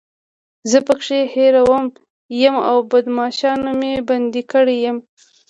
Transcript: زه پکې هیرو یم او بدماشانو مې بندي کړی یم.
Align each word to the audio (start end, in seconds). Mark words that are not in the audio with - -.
زه 0.69 0.79
پکې 0.87 1.19
هیرو 1.33 1.63
یم 2.41 2.55
او 2.69 2.77
بدماشانو 2.91 3.71
مې 3.79 3.93
بندي 4.07 4.43
کړی 4.51 4.77
یم. 4.85 4.97